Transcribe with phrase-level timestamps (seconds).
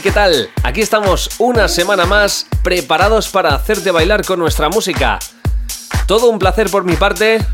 [0.00, 0.48] ¿qué tal?
[0.62, 5.18] Aquí estamos una semana más preparados para hacerte bailar con nuestra música.
[6.06, 7.44] Todo un placer por mi parte.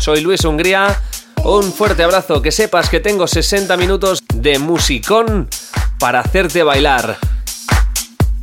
[0.00, 1.00] Soy Luis Hungría.
[1.44, 5.48] Un fuerte abrazo, que sepas que tengo 60 minutos de musicón
[6.00, 7.16] para hacerte bailar.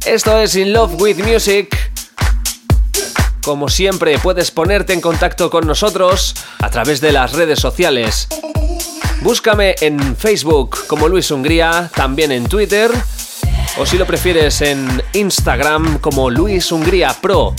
[0.05, 1.75] Esto es In Love with Music.
[3.43, 8.29] Como siempre, puedes ponerte en contacto con nosotros a través de las redes sociales.
[9.21, 12.91] Búscame en Facebook como Luis Hungría, también en Twitter
[13.77, 16.69] o si lo prefieres en Instagram como Luis
[17.21, 17.55] Pro.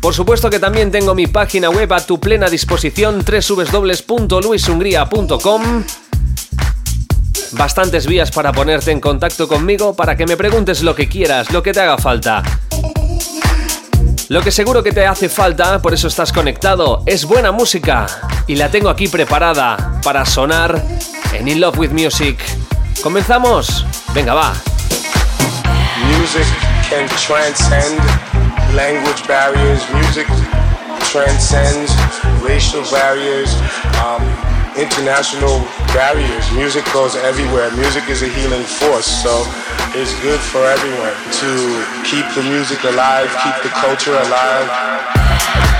[0.00, 5.84] Por supuesto que también tengo mi página web a tu plena disposición www.luishungría.com
[7.52, 11.62] Bastantes vías para ponerte en contacto conmigo para que me preguntes lo que quieras, lo
[11.62, 12.42] que te haga falta.
[14.28, 18.06] Lo que seguro que te hace falta, por eso estás conectado, es buena música
[18.46, 20.80] y la tengo aquí preparada para sonar
[21.32, 22.38] en In Love with Music.
[23.02, 23.84] ¿Comenzamos?
[24.12, 24.52] Venga, va.
[26.18, 26.46] Music
[26.84, 27.98] can transcend
[28.74, 29.80] language barriers.
[29.94, 30.26] Music
[31.08, 31.90] transcends
[32.42, 33.54] racial barriers,
[34.04, 34.22] um,
[34.76, 36.44] international barriers.
[36.52, 37.70] Music goes everywhere.
[37.72, 39.06] Music is a healing force.
[39.06, 39.44] So
[39.96, 41.50] it's good for everyone to
[42.04, 45.79] keep the music alive, keep the culture alive.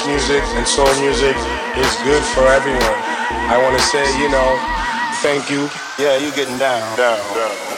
[0.00, 1.36] And soul music
[1.76, 2.80] is good for everyone.
[2.80, 4.56] I want to say, you know,
[5.20, 5.68] thank you.
[5.98, 7.71] Yeah, you getting down, down, down.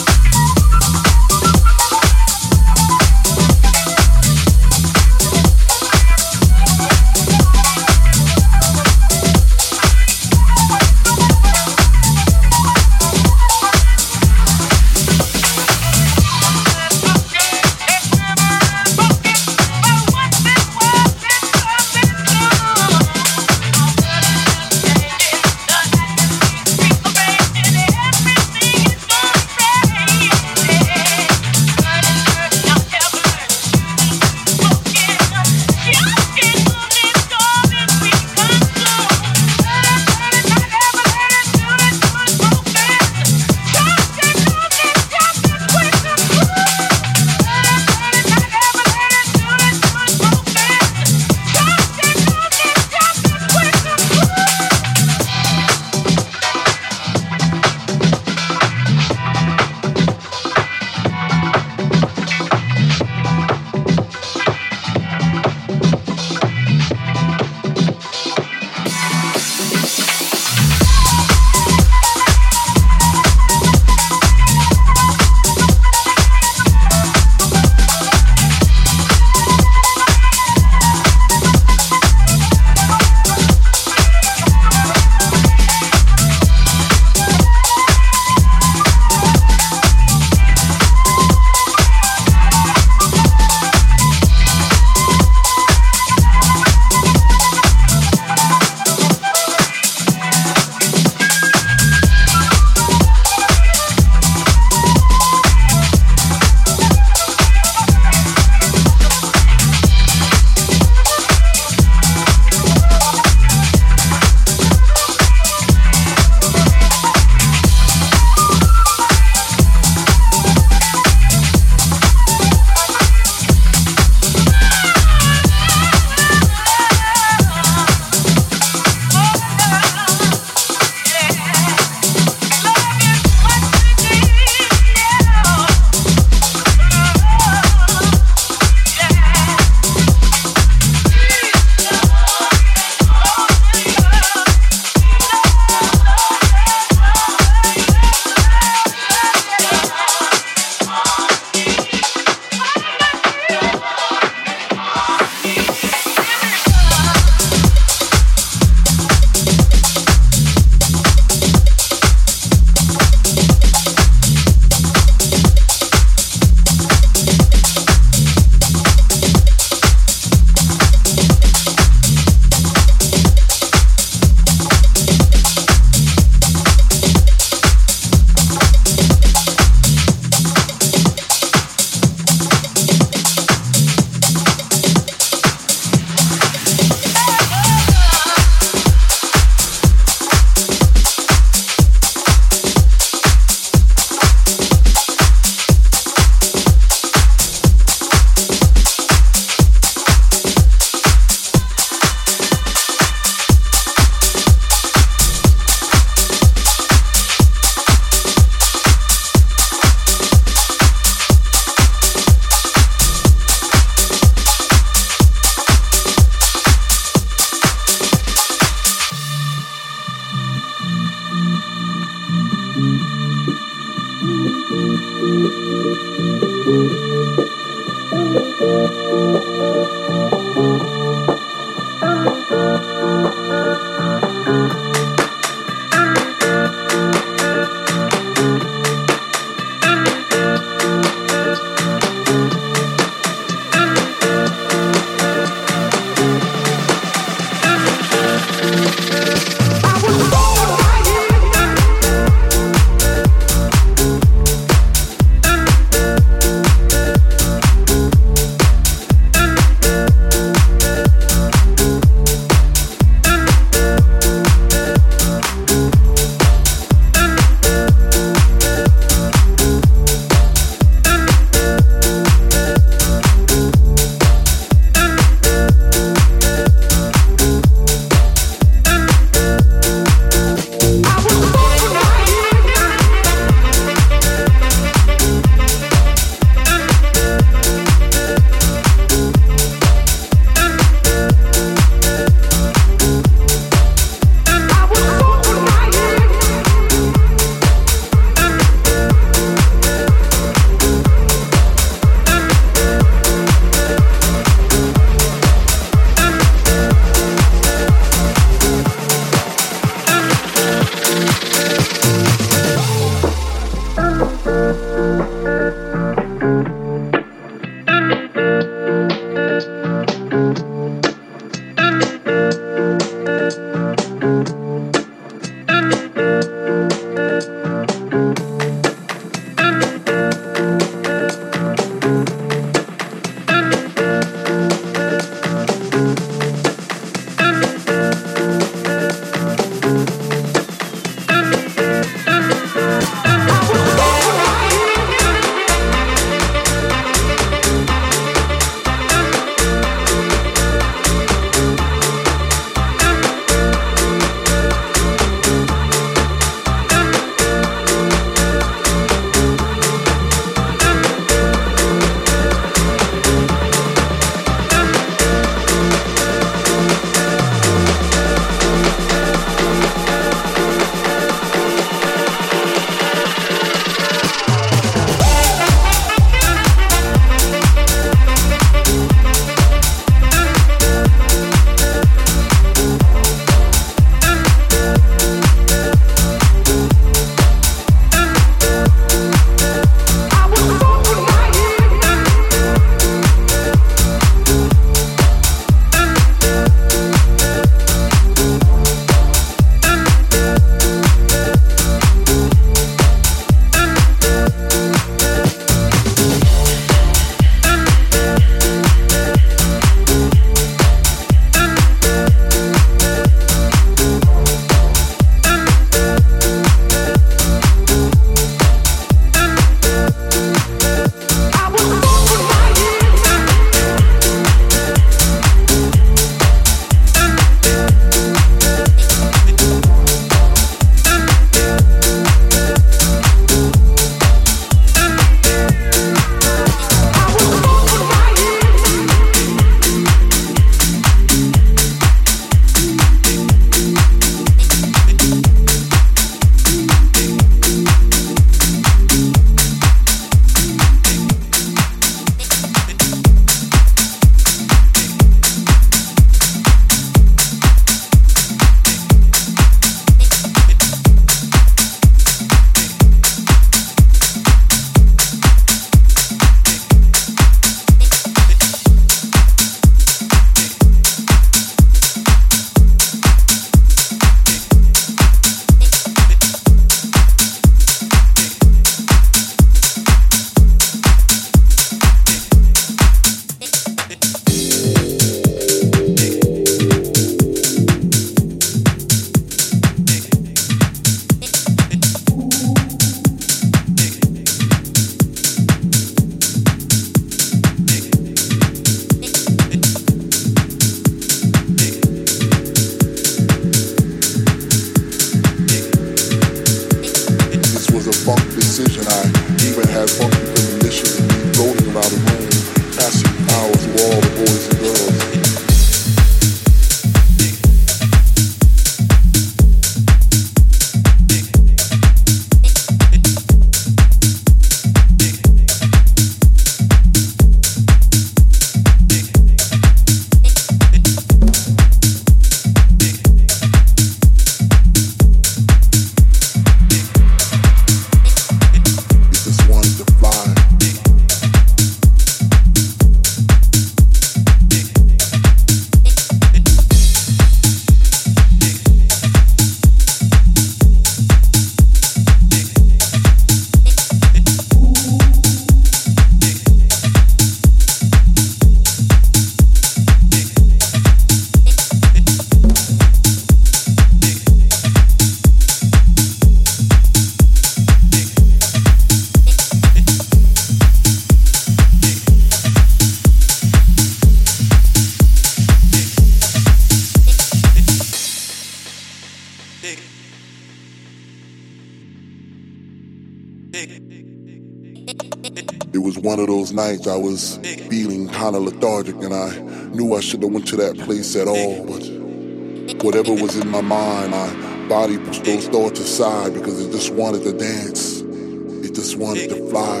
[587.12, 587.58] I was
[587.90, 589.58] feeling kind of lethargic and I
[589.94, 591.84] knew I shouldn't have went to that place at all.
[591.84, 597.12] But whatever was in my mind, my body pushed those thoughts aside because it just
[597.12, 598.22] wanted to dance.
[598.22, 600.00] It just wanted to fly.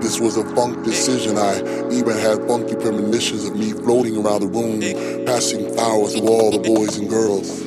[0.00, 1.38] This was a funk decision.
[1.38, 1.58] I
[1.90, 4.80] even had funky premonitions of me floating around the room,
[5.26, 7.64] passing flowers to all the boys and girls.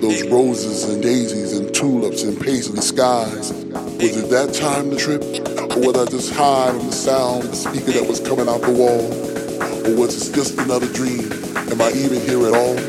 [0.00, 3.52] Those roses and daisies and tulips and paisley skies.
[3.52, 5.55] Was it that time to trip?
[5.76, 8.64] Or was I just high on the sound of the speaker that was coming out
[8.64, 9.12] the wall?
[9.84, 11.28] Or was it just another dream?
[11.68, 12.80] Am I even here at all?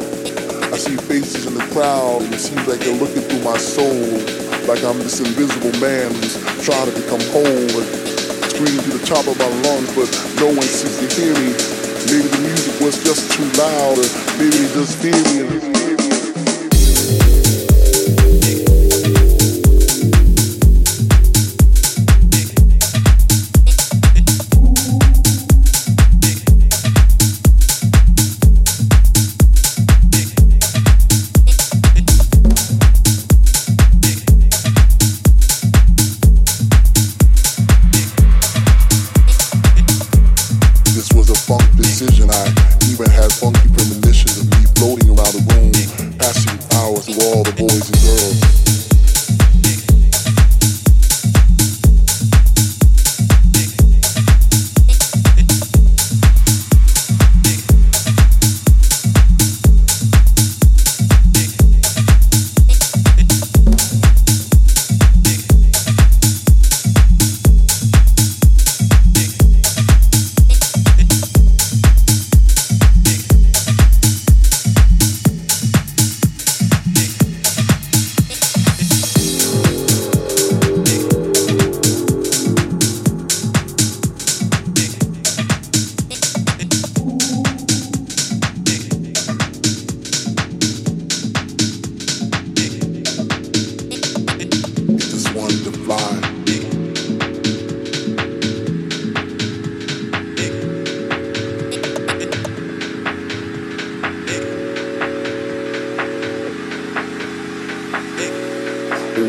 [0.72, 3.92] I see faces in the crowd and it seems like they're looking through my soul.
[4.72, 7.88] Like I'm this invisible man who's trying to become whole and
[8.56, 10.08] screaming to the top of my lungs, but
[10.40, 11.52] no one seems to hear me.
[12.08, 14.08] Maybe the music was just too loud, or
[14.40, 15.97] maybe they just fear me.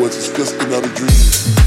[0.06, 1.57] it's just another dream.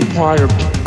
[0.00, 0.77] supplier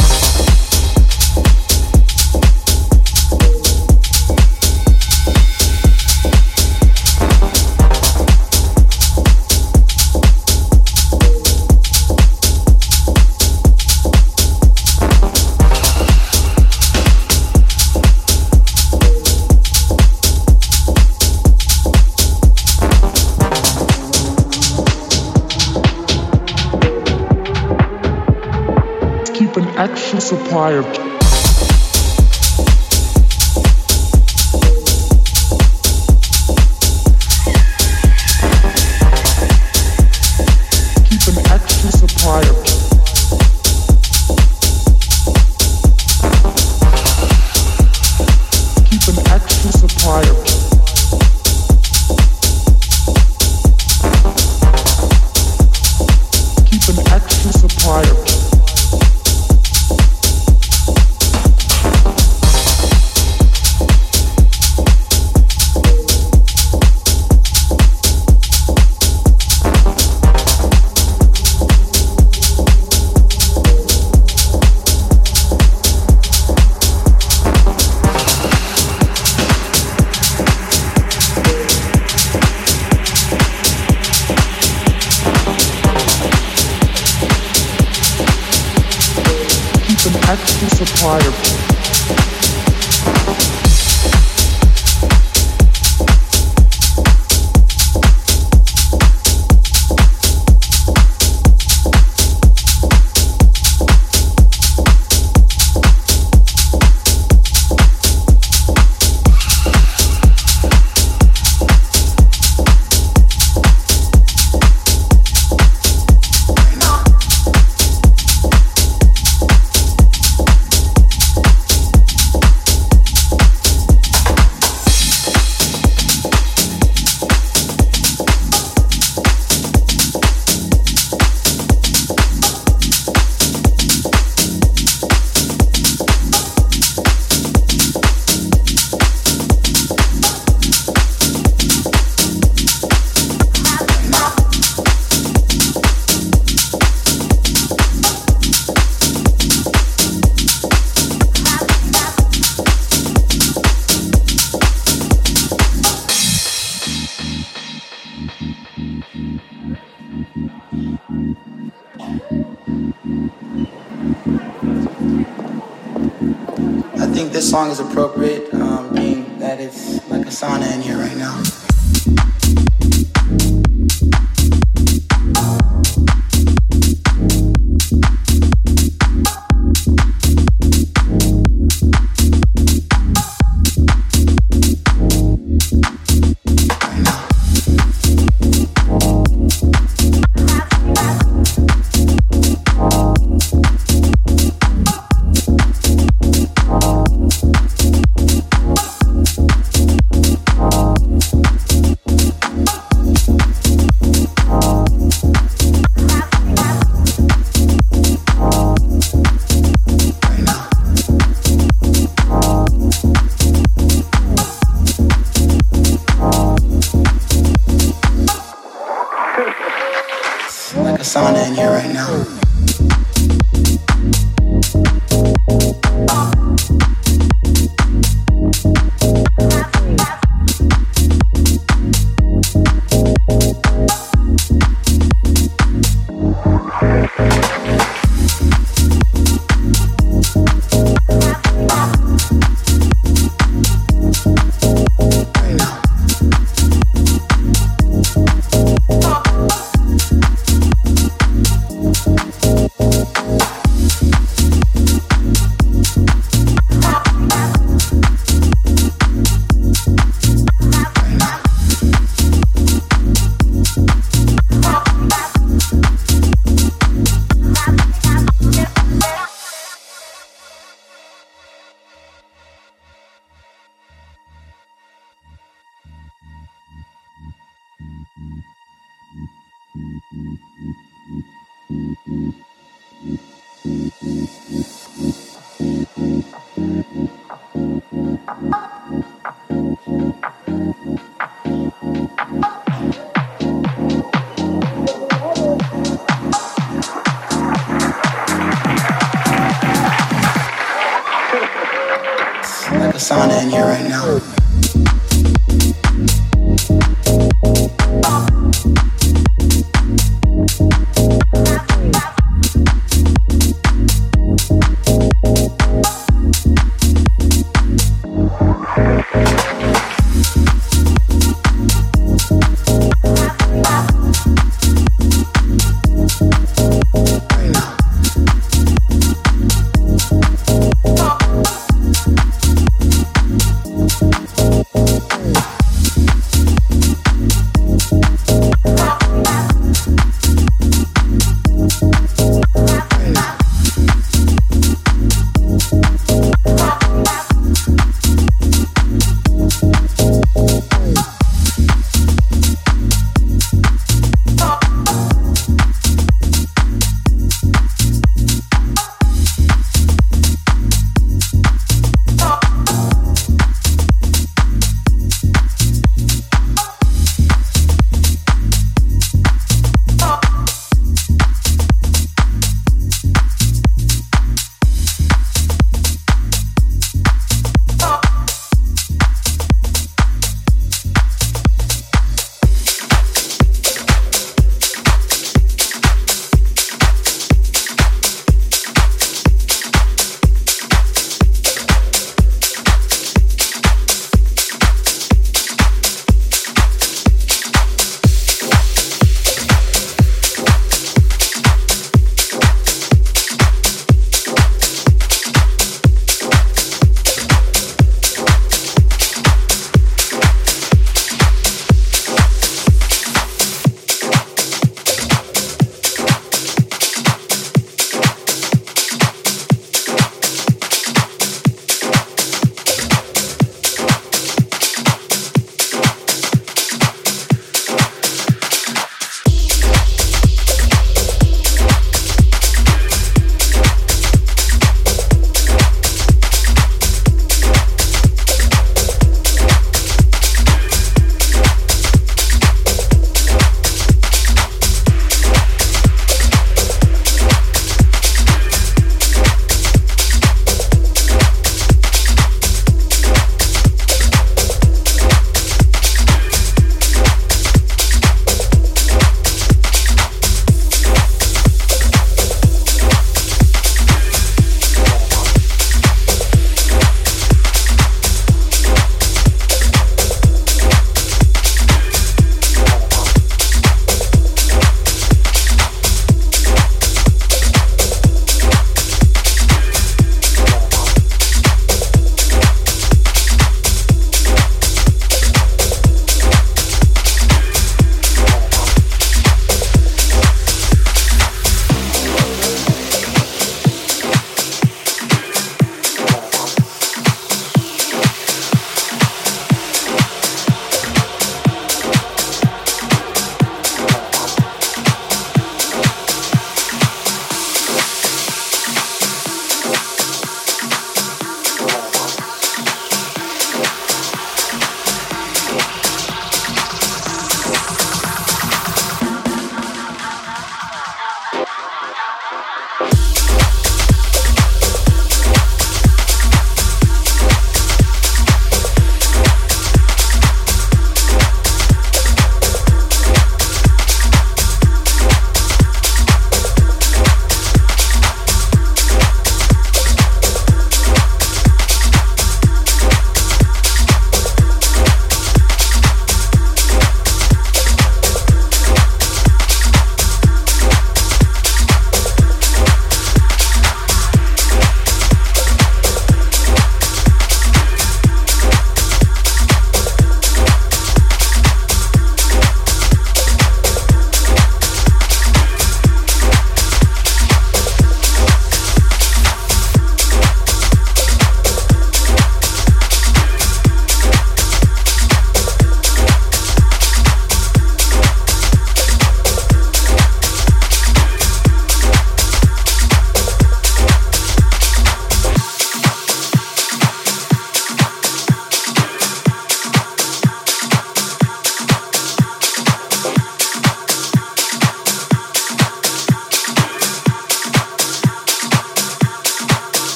[167.21, 171.15] think this song is appropriate, um, being that it's like a sauna in here right
[171.17, 171.60] now.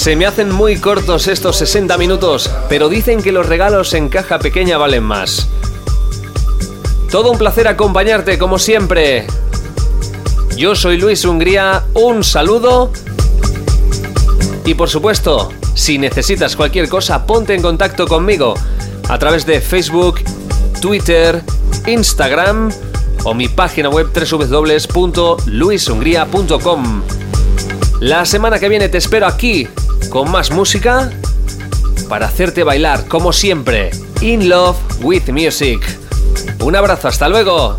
[0.00, 4.38] Se me hacen muy cortos estos 60 minutos, pero dicen que los regalos en caja
[4.38, 5.46] pequeña valen más.
[7.10, 9.26] Todo un placer acompañarte como siempre.
[10.56, 12.90] Yo soy Luis Hungría, un saludo
[14.64, 18.54] y por supuesto, si necesitas cualquier cosa, ponte en contacto conmigo
[19.06, 20.20] a través de Facebook,
[20.80, 21.42] Twitter,
[21.86, 22.72] Instagram
[23.24, 27.02] o mi página web www.luishungría.com.
[28.00, 29.68] La semana que viene te espero aquí
[30.08, 31.10] con más música
[32.08, 33.90] para hacerte bailar como siempre.
[34.20, 35.80] In Love with Music.
[36.60, 37.78] Un abrazo, hasta luego.